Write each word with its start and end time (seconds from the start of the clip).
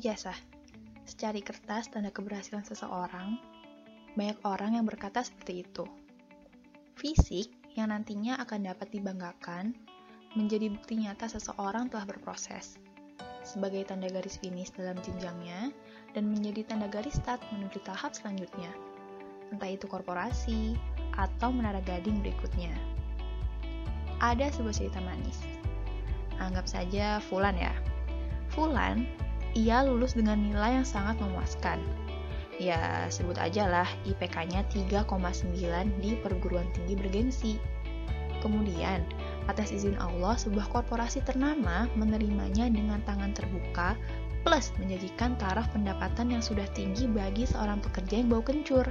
Ijazah 0.00 0.38
Secari 1.02 1.42
kertas 1.44 1.90
tanda 1.90 2.08
keberhasilan 2.14 2.62
seseorang, 2.62 3.36
banyak 4.14 4.38
orang 4.46 4.78
yang 4.78 4.86
berkata 4.86 5.20
seperti 5.20 5.66
itu. 5.66 5.84
Fisik 6.94 7.50
yang 7.74 7.90
nantinya 7.90 8.38
akan 8.40 8.70
dapat 8.70 8.88
dibanggakan 8.94 9.74
menjadi 10.38 10.70
bukti 10.72 11.02
nyata 11.02 11.26
seseorang 11.28 11.90
telah 11.90 12.06
berproses 12.06 12.80
sebagai 13.42 13.82
tanda 13.84 14.06
garis 14.06 14.38
finish 14.38 14.70
dalam 14.72 14.94
jenjangnya 15.02 15.74
dan 16.14 16.30
menjadi 16.30 16.62
tanda 16.66 16.86
garis 16.86 17.18
start 17.18 17.42
menuju 17.50 17.82
tahap 17.82 18.14
selanjutnya, 18.14 18.70
entah 19.50 19.70
itu 19.70 19.84
korporasi 19.90 20.78
atau 21.18 21.50
menara 21.50 21.82
gading 21.84 22.22
berikutnya. 22.22 22.72
Ada 24.22 24.54
sebuah 24.54 24.72
cerita 24.72 25.02
manis. 25.02 25.42
Anggap 26.38 26.70
saja 26.70 27.18
Fulan 27.26 27.58
ya. 27.58 27.74
Fulan, 28.54 29.04
ia 29.52 29.84
lulus 29.84 30.16
dengan 30.16 30.40
nilai 30.40 30.80
yang 30.80 30.86
sangat 30.88 31.20
memuaskan. 31.20 31.80
Ya, 32.60 33.08
sebut 33.08 33.40
aja 33.40 33.66
lah 33.66 33.88
IPK-nya 34.06 34.68
3,9 34.70 35.08
di 35.98 36.14
perguruan 36.20 36.68
tinggi 36.76 36.94
bergengsi. 36.94 37.52
Kemudian, 38.44 39.06
atas 39.46 39.70
izin 39.70 39.96
Allah, 39.98 40.34
sebuah 40.34 40.68
korporasi 40.70 41.22
ternama 41.22 41.86
menerimanya 41.94 42.66
dengan 42.66 43.00
tangan 43.06 43.32
terbuka 43.32 43.94
plus 44.42 44.74
menjadikan 44.82 45.38
taraf 45.38 45.70
pendapatan 45.70 46.34
yang 46.34 46.42
sudah 46.42 46.66
tinggi 46.74 47.06
bagi 47.06 47.46
seorang 47.46 47.78
pekerja 47.78 48.18
yang 48.18 48.28
bau 48.28 48.42
kencur. 48.42 48.84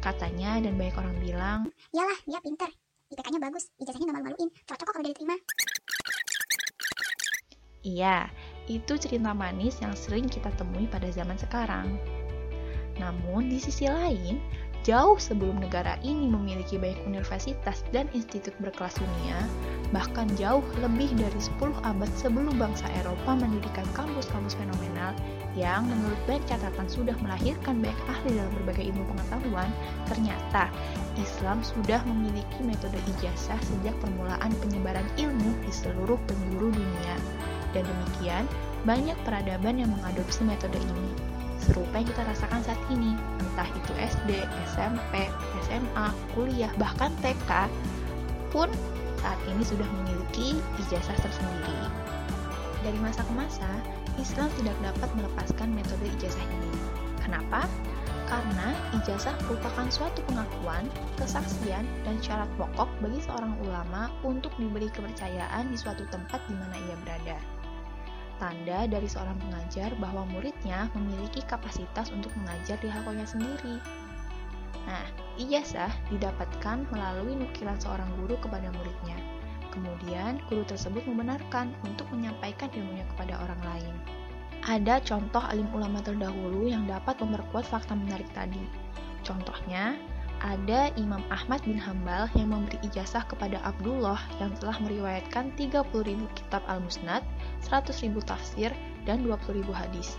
Katanya 0.00 0.60
dan 0.60 0.76
banyak 0.76 0.96
orang 0.96 1.16
bilang, 1.20 1.60
Yalah, 1.92 2.16
dia 2.28 2.40
pinter. 2.40 2.68
IPK-nya 3.10 3.40
bagus, 3.42 3.72
ijazahnya 3.82 4.12
gak 4.12 4.16
malu-maluin. 4.22 4.48
Cocok 4.68 4.84
kok 4.86 4.92
kalau 4.94 5.04
dia 5.04 5.12
diterima. 5.16 5.36
Iya, 7.80 8.28
itu 8.66 8.98
cerita 8.98 9.32
manis 9.32 9.78
yang 9.80 9.94
sering 9.94 10.28
kita 10.28 10.52
temui 10.58 10.90
pada 10.90 11.08
zaman 11.08 11.38
sekarang. 11.38 11.96
Namun, 13.00 13.48
di 13.48 13.56
sisi 13.56 13.88
lain, 13.88 14.42
jauh 14.84 15.20
sebelum 15.20 15.60
negara 15.60 16.00
ini 16.00 16.28
memiliki 16.28 16.80
banyak 16.80 17.04
universitas 17.04 17.84
dan 17.92 18.08
institut 18.16 18.56
berkelas 18.60 18.96
dunia, 18.96 19.44
bahkan 19.92 20.24
jauh 20.40 20.64
lebih 20.80 21.12
dari 21.16 21.40
10 21.40 21.72
abad 21.84 22.10
sebelum 22.16 22.56
bangsa 22.56 22.88
Eropa 23.00 23.36
mendirikan 23.36 23.84
kampus-kampus 23.92 24.56
fenomenal 24.56 25.12
yang 25.58 25.84
menurut 25.84 26.16
banyak 26.24 26.44
catatan 26.46 26.88
sudah 26.88 27.16
melahirkan 27.20 27.82
banyak 27.82 28.00
ahli 28.08 28.30
dalam 28.38 28.52
berbagai 28.62 28.84
ilmu 28.88 29.04
pengetahuan, 29.16 29.68
ternyata 30.08 30.72
Islam 31.18 31.60
sudah 31.60 32.00
memiliki 32.06 32.60
metode 32.64 32.96
ijazah 33.18 33.58
sejak 33.60 33.92
permulaan 34.00 34.52
penyebaran 34.64 35.06
ilmu 35.20 35.50
di 35.66 35.72
seluruh 35.74 36.16
penjuru 36.24 36.72
dunia. 36.72 37.16
Dan 37.70 37.86
demikian, 37.86 38.44
banyak 38.82 39.16
peradaban 39.22 39.78
yang 39.78 39.90
mengadopsi 39.92 40.42
metode 40.42 40.80
ini 40.80 41.30
serupa 41.60 42.00
yang 42.00 42.08
kita 42.08 42.22
rasakan 42.24 42.60
saat 42.64 42.80
ini, 42.88 43.12
entah 43.38 43.68
itu 43.68 43.92
SD, 44.00 44.30
SMP, 44.72 45.28
SMA, 45.68 46.06
kuliah, 46.32 46.72
bahkan 46.80 47.12
TK 47.20 47.68
pun 48.50 48.66
saat 49.20 49.38
ini 49.46 49.62
sudah 49.62 49.84
memiliki 50.00 50.56
ijazah 50.80 51.16
tersendiri. 51.20 51.84
Dari 52.80 52.96
masa 53.04 53.20
ke 53.22 53.32
masa, 53.36 53.68
Islam 54.16 54.48
tidak 54.56 54.76
dapat 54.80 55.10
melepaskan 55.20 55.68
metode 55.76 56.08
ijazah 56.16 56.42
ini. 56.48 56.72
Kenapa? 57.20 57.68
Karena 58.24 58.72
ijazah 58.96 59.36
merupakan 59.44 59.86
suatu 59.92 60.24
pengakuan, 60.24 60.88
kesaksian, 61.20 61.84
dan 62.08 62.16
syarat 62.24 62.48
pokok 62.56 62.88
bagi 63.04 63.20
seorang 63.20 63.52
ulama 63.60 64.08
untuk 64.24 64.54
diberi 64.56 64.88
kepercayaan 64.88 65.68
di 65.68 65.76
suatu 65.76 66.08
tempat 66.08 66.40
di 66.48 66.56
mana 66.56 66.76
ia 66.88 66.96
berada 67.04 67.59
tanda 68.40 68.88
dari 68.88 69.04
seorang 69.04 69.36
pengajar 69.36 69.92
bahwa 70.00 70.24
muridnya 70.32 70.88
memiliki 70.96 71.44
kapasitas 71.44 72.08
untuk 72.08 72.32
mengajar 72.40 72.80
di 72.80 72.88
halkonya 72.88 73.28
sendiri. 73.28 73.76
Nah, 74.88 75.04
ijazah 75.36 75.92
didapatkan 76.08 76.88
melalui 76.88 77.36
nukilan 77.36 77.76
seorang 77.76 78.08
guru 78.24 78.40
kepada 78.40 78.72
muridnya. 78.72 79.20
Kemudian, 79.70 80.42
guru 80.50 80.66
tersebut 80.66 81.04
membenarkan 81.06 81.70
untuk 81.86 82.08
menyampaikan 82.10 82.72
ilmunya 82.74 83.06
kepada 83.14 83.38
orang 83.44 83.60
lain. 83.62 83.94
Ada 84.66 84.98
contoh 85.06 85.40
alim 85.40 85.68
ulama 85.70 86.02
terdahulu 86.02 86.66
yang 86.66 86.84
dapat 86.90 87.16
memperkuat 87.22 87.68
fakta 87.68 87.94
menarik 87.94 88.26
tadi. 88.34 88.60
Contohnya, 89.22 89.94
ada 90.40 90.88
Imam 90.96 91.20
Ahmad 91.28 91.60
bin 91.68 91.76
Hambal 91.76 92.28
yang 92.32 92.52
memberi 92.52 92.80
ijazah 92.84 93.24
kepada 93.28 93.60
Abdullah 93.60 94.20
yang 94.40 94.56
telah 94.56 94.76
meriwayatkan 94.80 95.52
30.000 95.60 95.84
kitab 96.36 96.64
Al-Musnad, 96.64 97.20
100.000 97.64 98.16
tafsir, 98.24 98.72
dan 99.04 99.24
20.000 99.24 99.68
hadis. 99.72 100.16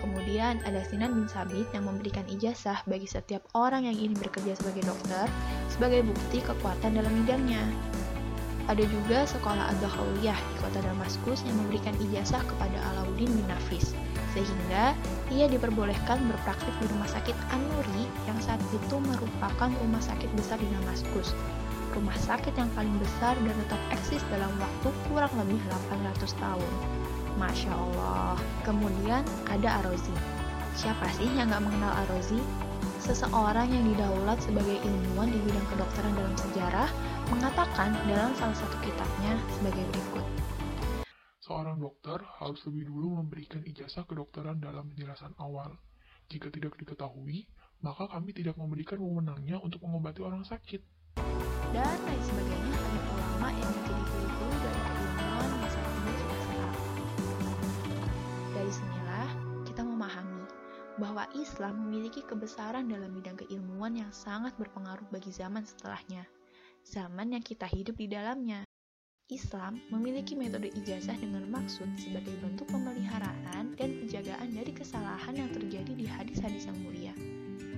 Kemudian 0.00 0.64
ada 0.64 0.80
Sinan 0.88 1.12
bin 1.12 1.28
Sabit 1.28 1.68
yang 1.76 1.84
memberikan 1.84 2.24
ijazah 2.30 2.80
bagi 2.88 3.04
setiap 3.04 3.44
orang 3.52 3.84
yang 3.84 3.96
ingin 3.96 4.16
bekerja 4.16 4.56
sebagai 4.56 4.88
dokter 4.88 5.26
sebagai 5.68 6.00
bukti 6.08 6.40
kekuatan 6.40 6.96
dalam 6.96 7.12
bidangnya. 7.20 7.60
Ada 8.68 8.84
juga 8.84 9.24
sekolah 9.24 9.72
Ad-Dakhawiyah 9.76 10.36
di 10.36 10.56
kota 10.60 10.78
Damaskus 10.84 11.40
yang 11.48 11.56
memberikan 11.64 11.96
ijazah 12.10 12.42
kepada 12.44 12.76
Alauddin 12.92 13.30
bin 13.32 13.46
Nafis 13.48 13.96
sehingga 14.30 14.94
ia 15.30 15.46
diperbolehkan 15.50 16.22
berpraktik 16.30 16.74
di 16.78 16.86
Rumah 16.94 17.10
Sakit 17.10 17.34
An-Nuri 17.50 18.06
yang 18.30 18.38
saat 18.38 18.62
itu 18.70 18.96
merupakan 19.02 19.70
rumah 19.82 20.02
sakit 20.02 20.30
besar 20.38 20.58
di 20.62 20.68
Damaskus. 20.70 21.34
Rumah 21.90 22.14
sakit 22.14 22.54
yang 22.54 22.70
paling 22.78 22.94
besar 23.02 23.34
dan 23.34 23.54
tetap 23.66 23.80
eksis 23.90 24.22
dalam 24.30 24.50
waktu 24.62 24.88
kurang 25.10 25.34
lebih 25.34 25.58
800 25.90 26.30
tahun. 26.38 26.72
Masya 27.38 27.72
Allah. 27.74 28.38
Kemudian 28.62 29.26
ada 29.50 29.82
Arozi. 29.82 30.14
Siapa 30.78 31.10
sih 31.18 31.26
yang 31.34 31.50
gak 31.50 31.66
mengenal 31.66 31.90
Arozi? 32.06 32.38
Seseorang 33.02 33.66
yang 33.74 33.84
didaulat 33.90 34.38
sebagai 34.38 34.78
ilmuwan 34.86 35.34
di 35.34 35.38
bidang 35.42 35.66
kedokteran 35.74 36.14
dalam 36.14 36.34
sejarah 36.38 36.88
mengatakan 37.30 37.94
dalam 38.10 38.34
salah 38.36 38.56
satu 38.58 38.76
kitabnya 38.82 39.38
sebagai 39.54 39.86
berikut 39.94 40.26
seorang 41.50 41.82
dokter 41.82 42.22
harus 42.38 42.62
lebih 42.70 42.86
dulu 42.94 43.18
memberikan 43.18 43.58
ijazah 43.66 44.06
kedokteran 44.06 44.62
dalam 44.62 44.86
penjelasan 44.94 45.34
awal. 45.42 45.74
Jika 46.30 46.46
tidak 46.46 46.78
diketahui, 46.78 47.50
maka 47.82 48.06
kami 48.06 48.30
tidak 48.30 48.54
memberikan 48.54 49.02
wewenangnya 49.02 49.58
untuk 49.58 49.82
mengobati 49.82 50.22
orang 50.22 50.46
sakit. 50.46 50.78
Dan 51.74 51.96
lain 52.06 52.22
sebagainya 52.22 52.70
ada 52.70 53.00
ulama 53.02 53.48
yang 53.50 53.70
menjadi 53.82 54.04
guru 54.14 54.46
dari 54.62 54.80
keilmuan 54.86 55.50
yang 55.50 55.70
saat 55.74 55.90
ini 55.90 56.12
serap. 56.14 56.74
Dari 58.54 58.70
sinilah 58.70 59.30
kita 59.66 59.82
memahami 59.82 60.42
bahwa 61.02 61.24
Islam 61.34 61.74
memiliki 61.82 62.22
kebesaran 62.30 62.86
dalam 62.86 63.10
bidang 63.10 63.42
keilmuan 63.42 63.98
yang 63.98 64.10
sangat 64.14 64.54
berpengaruh 64.54 65.10
bagi 65.10 65.34
zaman 65.34 65.66
setelahnya. 65.66 66.30
Zaman 66.90 67.38
yang 67.38 67.44
kita 67.46 67.70
hidup 67.70 67.94
di 68.02 68.10
dalamnya. 68.10 68.66
Islam 69.30 69.78
memiliki 69.94 70.34
metode 70.34 70.74
ijazah 70.74 71.14
dengan 71.22 71.46
maksud 71.46 71.86
sebagai 71.94 72.34
bentuk 72.42 72.66
pemeliharaan 72.66 73.78
dan 73.78 73.94
penjagaan 74.02 74.50
dari 74.50 74.74
kesalahan 74.74 75.38
yang 75.38 75.54
terjadi 75.54 75.86
di 75.94 76.02
hadis-hadis 76.02 76.66
yang 76.66 76.74
mulia. 76.82 77.14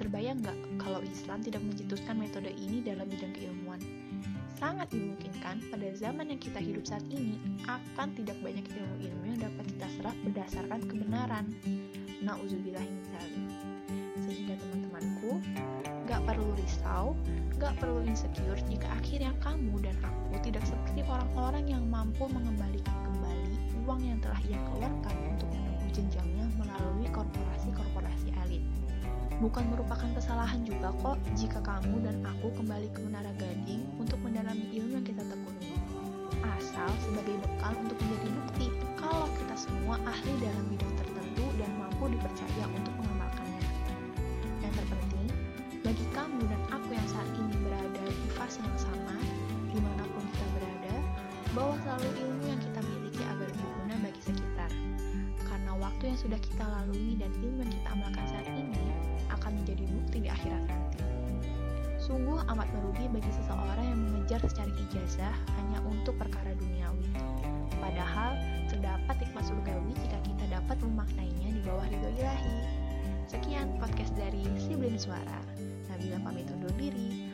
Terbayang 0.00 0.40
nggak 0.40 0.56
kalau 0.80 1.04
Islam 1.04 1.44
tidak 1.44 1.60
mencetuskan 1.68 2.16
metode 2.16 2.48
ini 2.56 2.80
dalam 2.80 3.04
bidang 3.04 3.36
keilmuan? 3.36 3.76
Sangat 4.56 4.88
dimungkinkan 4.88 5.68
pada 5.68 5.88
zaman 5.92 6.32
yang 6.32 6.40
kita 6.40 6.64
hidup 6.64 6.88
saat 6.88 7.04
ini 7.12 7.36
akan 7.68 8.08
tidak 8.16 8.40
banyak 8.40 8.64
ilmu-ilmu 8.64 9.36
yang 9.36 9.52
dapat 9.52 9.68
kita 9.68 9.88
serap 10.00 10.16
berdasarkan 10.24 10.80
kebenaran. 10.88 11.52
Nauzubillah 12.24 12.88
Sehingga 14.24 14.56
teman-temanku, 14.56 15.44
perlu 16.24 16.50
risau, 16.56 17.12
gak 17.60 17.76
perlu 17.78 18.02
insecure 18.04 18.60
jika 18.68 18.88
akhirnya 18.96 19.32
kamu 19.44 19.78
dan 19.84 19.96
aku 20.02 20.40
tidak 20.42 20.64
seperti 20.64 21.04
orang-orang 21.04 21.64
yang 21.68 21.84
mampu 21.86 22.26
mengembalikan 22.28 22.96
kembali 23.06 23.54
uang 23.84 24.00
yang 24.00 24.18
telah 24.24 24.40
ia 24.48 24.56
keluarkan 24.72 25.16
untuk 25.28 25.48
menempuh 25.52 25.90
jenjangnya 25.92 26.48
melalui 26.56 27.04
korporasi-korporasi 27.12 28.32
elit. 28.48 28.64
Bukan 29.44 29.66
merupakan 29.68 30.08
kesalahan 30.16 30.64
juga 30.64 30.88
kok 31.04 31.20
jika 31.36 31.60
kamu 31.60 32.00
dan 32.00 32.16
aku 32.24 32.48
kembali 32.56 32.88
ke 32.96 33.04
Menara 33.04 33.34
Gading 33.36 33.84
untuk 34.00 34.16
mendalami 34.24 34.64
ilmu 34.72 35.02
yang 35.02 35.06
kita 35.06 35.20
tekuni. 35.26 35.76
Asal 36.44 36.88
sebagai 37.04 37.36
bekal 37.44 37.76
untuk 37.76 37.98
menjadi 38.00 38.28
bukti 38.40 38.66
kalau 38.96 39.28
kita 39.36 39.54
semua 39.58 40.00
ahli 40.08 40.32
dalam 40.40 40.64
bidang 40.72 40.94
tertentu 40.96 41.44
dan 41.60 41.70
mampu 41.76 42.04
dipercaya 42.08 42.64
untuk 42.72 42.93
fase 48.54 48.70
yang 48.70 48.78
sama, 48.78 49.18
di 49.74 49.78
mana 49.82 50.06
pun 50.14 50.22
kita 50.30 50.46
berada, 50.54 50.94
bawa 51.58 51.74
selalu 51.82 52.08
ilmu 52.22 52.44
yang 52.46 52.60
kita 52.62 52.80
miliki 52.86 53.22
agar 53.26 53.50
berguna 53.50 53.94
bagi 53.98 54.22
sekitar. 54.22 54.70
Karena 55.42 55.72
waktu 55.74 56.02
yang 56.14 56.18
sudah 56.22 56.38
kita 56.38 56.62
lalui 56.62 57.18
dan 57.18 57.34
ilmu 57.42 57.66
yang 57.66 57.74
kita 57.74 57.88
amalkan 57.90 58.24
saat 58.30 58.46
ini 58.46 58.78
akan 59.34 59.58
menjadi 59.58 59.84
bukti 59.90 60.16
di 60.22 60.28
akhirat 60.30 60.62
nanti. 60.70 61.02
Sungguh 61.98 62.38
amat 62.46 62.68
merugi 62.78 63.10
bagi 63.10 63.30
seseorang 63.42 63.86
yang 63.90 64.00
mengejar 64.06 64.40
secara 64.46 64.70
ijazah 64.70 65.34
hanya 65.58 65.78
untuk 65.90 66.14
perkara 66.14 66.54
duniawi. 66.54 67.10
Padahal, 67.82 68.38
terdapat 68.70 69.18
hikmah 69.18 69.42
surgawi 69.42 69.92
jika 69.98 70.18
kita 70.22 70.44
dapat 70.46 70.78
dapat 70.78 70.78
memaknainya 70.86 71.58
di 71.58 71.60
bawah 71.66 71.86
ridho 71.90 72.10
ilahi. 72.22 72.56
Sekian 73.26 73.74
podcast 73.82 74.14
dari 74.14 74.46
Siblin 74.62 74.94
Suara. 74.94 75.42
Nabila 75.90 76.22
pamit 76.22 76.46
undur 76.54 76.70
diri. 76.78 77.33